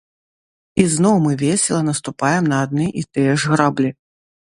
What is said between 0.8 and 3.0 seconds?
І зноў мы весела наступаем на адны